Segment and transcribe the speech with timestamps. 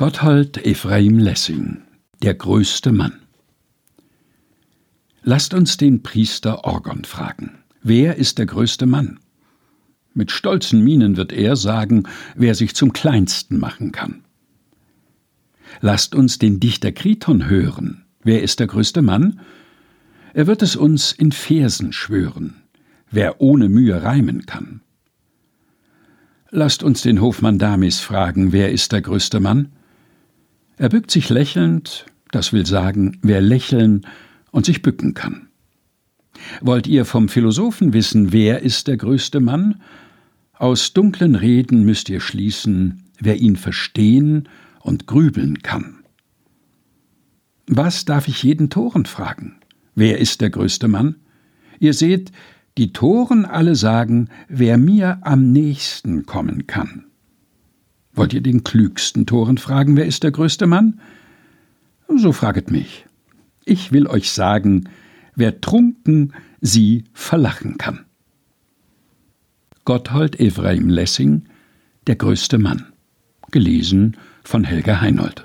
[0.00, 1.82] Gotthold Ephraim Lessing
[2.22, 3.18] Der größte Mann
[5.22, 7.58] Lasst uns den Priester Orgon fragen.
[7.82, 9.20] Wer ist der größte Mann?
[10.14, 14.24] Mit stolzen Mienen wird er sagen, wer sich zum Kleinsten machen kann.
[15.82, 18.06] Lasst uns den Dichter Kriton hören.
[18.22, 19.40] Wer ist der größte Mann?
[20.32, 22.62] Er wird es uns in Versen schwören,
[23.10, 24.80] wer ohne Mühe reimen kann.
[26.48, 29.72] Lasst uns den Hofmann Damis fragen, wer ist der größte Mann?
[30.80, 34.06] Er bückt sich lächelnd, das will sagen, wer lächeln
[34.50, 35.48] und sich bücken kann.
[36.62, 39.82] Wollt ihr vom Philosophen wissen, wer ist der größte Mann?
[40.54, 44.48] Aus dunklen Reden müsst ihr schließen, wer ihn verstehen
[44.80, 45.96] und grübeln kann.
[47.66, 49.56] Was darf ich jeden Toren fragen?
[49.94, 51.16] Wer ist der größte Mann?
[51.78, 52.32] Ihr seht,
[52.78, 57.04] die Toren alle sagen, wer mir am nächsten kommen kann.
[58.12, 61.00] Wollt ihr den klügsten Toren fragen, wer ist der größte Mann?
[62.16, 63.06] So fraget mich.
[63.64, 64.88] Ich will euch sagen,
[65.36, 68.04] wer trunken sie verlachen kann.
[69.84, 71.44] Gotthold Ephraim Lessing
[72.06, 72.86] Der größte Mann.
[73.50, 75.44] Gelesen von Helga Heinold.